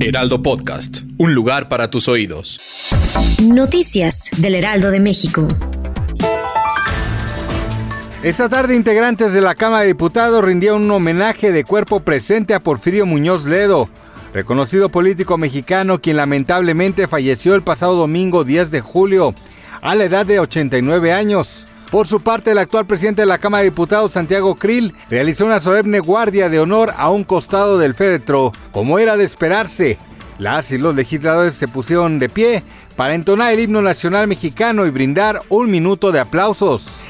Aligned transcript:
Heraldo 0.00 0.42
Podcast. 0.42 0.98
Un 1.16 1.34
lugar 1.34 1.68
para 1.68 1.90
tus 1.90 2.06
oídos. 2.08 2.58
Noticias 3.42 4.30
del 4.36 4.54
Heraldo 4.54 4.92
de 4.92 5.00
México. 5.00 5.48
Esta 8.22 8.48
tarde 8.48 8.76
integrantes 8.76 9.32
de 9.32 9.40
la 9.40 9.56
Cámara 9.56 9.82
de 9.82 9.88
Diputados 9.88 10.44
rindieron 10.44 10.82
un 10.82 10.90
homenaje 10.92 11.50
de 11.50 11.64
cuerpo 11.64 12.00
presente 12.00 12.54
a 12.54 12.60
Porfirio 12.60 13.06
Muñoz 13.06 13.44
Ledo, 13.44 13.88
reconocido 14.32 14.88
político 14.88 15.36
mexicano 15.36 16.00
quien 16.00 16.16
lamentablemente 16.16 17.08
falleció 17.08 17.56
el 17.56 17.62
pasado 17.62 17.94
domingo 17.94 18.44
10 18.44 18.70
de 18.70 18.80
julio 18.80 19.34
a 19.80 19.94
la 19.94 20.04
edad 20.04 20.26
de 20.26 20.38
89 20.40 21.12
años. 21.12 21.67
Por 21.90 22.06
su 22.06 22.20
parte, 22.20 22.50
el 22.50 22.58
actual 22.58 22.86
presidente 22.86 23.22
de 23.22 23.26
la 23.26 23.38
Cámara 23.38 23.62
de 23.62 23.70
Diputados, 23.70 24.12
Santiago 24.12 24.56
Krill, 24.56 24.94
realizó 25.08 25.46
una 25.46 25.58
solemne 25.58 26.00
guardia 26.00 26.50
de 26.50 26.60
honor 26.60 26.92
a 26.96 27.08
un 27.08 27.24
costado 27.24 27.78
del 27.78 27.94
féretro, 27.94 28.52
como 28.72 28.98
era 28.98 29.16
de 29.16 29.24
esperarse. 29.24 29.96
Las 30.38 30.70
y 30.70 30.76
los 30.76 30.94
legisladores 30.94 31.54
se 31.54 31.66
pusieron 31.66 32.18
de 32.18 32.28
pie 32.28 32.62
para 32.94 33.14
entonar 33.14 33.52
el 33.52 33.60
himno 33.60 33.80
nacional 33.80 34.28
mexicano 34.28 34.86
y 34.86 34.90
brindar 34.90 35.40
un 35.48 35.70
minuto 35.70 36.12
de 36.12 36.20
aplausos. 36.20 37.00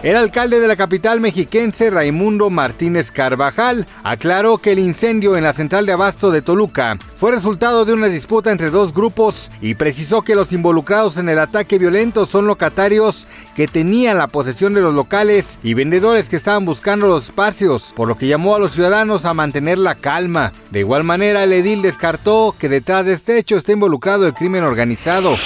El 0.00 0.14
alcalde 0.14 0.60
de 0.60 0.68
la 0.68 0.76
capital 0.76 1.20
mexiquense, 1.20 1.90
Raimundo 1.90 2.50
Martínez 2.50 3.10
Carvajal, 3.10 3.84
aclaró 4.04 4.58
que 4.58 4.70
el 4.70 4.78
incendio 4.78 5.36
en 5.36 5.42
la 5.42 5.52
central 5.52 5.86
de 5.86 5.92
abasto 5.92 6.30
de 6.30 6.40
Toluca 6.40 6.96
fue 7.16 7.32
resultado 7.32 7.84
de 7.84 7.94
una 7.94 8.06
disputa 8.06 8.52
entre 8.52 8.70
dos 8.70 8.94
grupos 8.94 9.50
y 9.60 9.74
precisó 9.74 10.22
que 10.22 10.36
los 10.36 10.52
involucrados 10.52 11.16
en 11.16 11.28
el 11.28 11.40
ataque 11.40 11.78
violento 11.78 12.26
son 12.26 12.46
locatarios 12.46 13.26
que 13.56 13.66
tenían 13.66 14.18
la 14.18 14.28
posesión 14.28 14.72
de 14.72 14.82
los 14.82 14.94
locales 14.94 15.58
y 15.64 15.74
vendedores 15.74 16.28
que 16.28 16.36
estaban 16.36 16.64
buscando 16.64 17.08
los 17.08 17.24
espacios, 17.24 17.92
por 17.96 18.06
lo 18.06 18.14
que 18.14 18.28
llamó 18.28 18.54
a 18.54 18.60
los 18.60 18.74
ciudadanos 18.74 19.24
a 19.24 19.34
mantener 19.34 19.78
la 19.78 19.96
calma. 19.96 20.52
De 20.70 20.78
igual 20.78 21.02
manera, 21.02 21.42
el 21.42 21.52
edil 21.52 21.82
descartó 21.82 22.54
que 22.56 22.68
detrás 22.68 23.04
de 23.04 23.14
este 23.14 23.36
hecho 23.36 23.56
está 23.56 23.72
involucrado 23.72 24.28
el 24.28 24.34
crimen 24.34 24.62
organizado. 24.62 25.36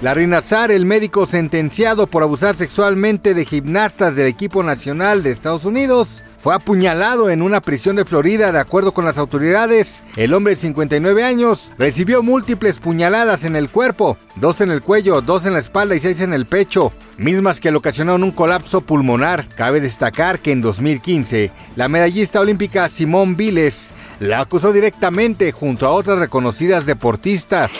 Larry 0.00 0.28
Nazar, 0.28 0.70
el 0.70 0.86
médico 0.86 1.26
sentenciado 1.26 2.06
por 2.06 2.22
abusar 2.22 2.54
sexualmente 2.54 3.34
de 3.34 3.44
gimnastas 3.44 4.14
del 4.14 4.28
equipo 4.28 4.62
nacional 4.62 5.24
de 5.24 5.32
Estados 5.32 5.64
Unidos, 5.64 6.22
fue 6.40 6.54
apuñalado 6.54 7.30
en 7.30 7.42
una 7.42 7.60
prisión 7.60 7.96
de 7.96 8.04
Florida 8.04 8.52
de 8.52 8.60
acuerdo 8.60 8.92
con 8.94 9.04
las 9.04 9.18
autoridades. 9.18 10.04
El 10.14 10.34
hombre 10.34 10.54
de 10.54 10.60
59 10.60 11.24
años 11.24 11.72
recibió 11.78 12.22
múltiples 12.22 12.78
puñaladas 12.78 13.42
en 13.42 13.56
el 13.56 13.70
cuerpo, 13.70 14.16
dos 14.36 14.60
en 14.60 14.70
el 14.70 14.82
cuello, 14.82 15.20
dos 15.20 15.46
en 15.46 15.54
la 15.54 15.58
espalda 15.58 15.96
y 15.96 16.00
seis 16.00 16.20
en 16.20 16.32
el 16.32 16.46
pecho, 16.46 16.92
mismas 17.16 17.60
que 17.60 17.72
le 17.72 17.78
ocasionaron 17.78 18.22
un 18.22 18.30
colapso 18.30 18.80
pulmonar. 18.80 19.48
Cabe 19.56 19.80
destacar 19.80 20.38
que 20.38 20.52
en 20.52 20.62
2015, 20.62 21.50
la 21.74 21.88
medallista 21.88 22.38
olímpica 22.38 22.88
Simón 22.88 23.36
Viles 23.36 23.90
la 24.20 24.42
acusó 24.42 24.72
directamente 24.72 25.50
junto 25.50 25.88
a 25.88 25.90
otras 25.90 26.20
reconocidas 26.20 26.86
deportistas. 26.86 27.72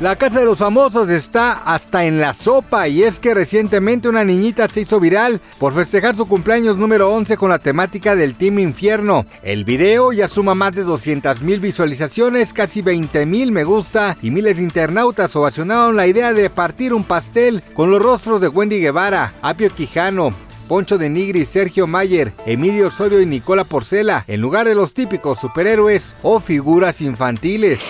La 0.00 0.16
casa 0.16 0.40
de 0.40 0.46
los 0.46 0.56
famosos 0.56 1.10
está 1.10 1.52
hasta 1.52 2.06
en 2.06 2.22
la 2.22 2.32
sopa 2.32 2.88
y 2.88 3.02
es 3.02 3.20
que 3.20 3.34
recientemente 3.34 4.08
una 4.08 4.24
niñita 4.24 4.66
se 4.66 4.80
hizo 4.80 4.98
viral 4.98 5.42
por 5.58 5.74
festejar 5.74 6.16
su 6.16 6.24
cumpleaños 6.24 6.78
número 6.78 7.12
11 7.12 7.36
con 7.36 7.50
la 7.50 7.58
temática 7.58 8.16
del 8.16 8.34
Team 8.34 8.60
Infierno. 8.60 9.26
El 9.42 9.66
video 9.66 10.14
ya 10.14 10.26
suma 10.26 10.54
más 10.54 10.74
de 10.74 10.84
200 10.84 11.42
mil 11.42 11.60
visualizaciones, 11.60 12.54
casi 12.54 12.80
20 12.80 13.26
mil 13.26 13.52
me 13.52 13.64
gusta 13.64 14.16
y 14.22 14.30
miles 14.30 14.56
de 14.56 14.62
internautas 14.62 15.36
ovacionaron 15.36 15.94
la 15.96 16.06
idea 16.06 16.32
de 16.32 16.48
partir 16.48 16.94
un 16.94 17.04
pastel 17.04 17.62
con 17.74 17.90
los 17.90 18.00
rostros 18.00 18.40
de 18.40 18.48
Wendy 18.48 18.80
Guevara, 18.80 19.34
Apio 19.42 19.68
Quijano, 19.68 20.32
Poncho 20.70 20.98
de 20.98 21.10
Nigri, 21.10 21.46
Sergio 21.46 21.88
Mayer, 21.88 22.32
Emilio 22.46 22.86
Osorio 22.86 23.20
y 23.20 23.26
Nicola 23.26 23.64
Porcela, 23.64 24.24
en 24.28 24.40
lugar 24.40 24.68
de 24.68 24.76
los 24.76 24.94
típicos 24.94 25.40
superhéroes 25.40 26.14
o 26.22 26.38
figuras 26.38 27.00
infantiles. 27.00 27.80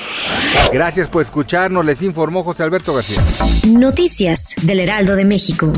Gracias 0.73 1.11
por 1.11 1.21
escucharnos, 1.21 1.85
les 1.85 2.01
informó 2.01 2.43
José 2.43 2.63
Alberto 2.63 2.95
García. 2.95 3.23
Noticias 3.69 4.55
del 4.63 4.81
Heraldo 4.81 5.15
de 5.15 5.27
México. 5.27 5.71